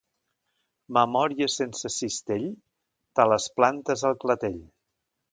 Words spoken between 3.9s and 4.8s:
al clatell.